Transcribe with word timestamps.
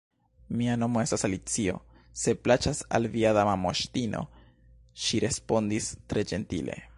"Mia 0.59 0.75
nomo 0.83 1.01
estas 1.01 1.25
Alicio, 1.27 1.75
se 2.21 2.33
plaĉas 2.47 2.81
al 2.99 3.05
via 3.17 3.35
Dama 3.39 3.55
Moŝtino," 3.67 4.25
ŝi 5.05 5.21
respondis 5.27 5.93
tre 6.11 6.27
ĝentile. 6.35 6.81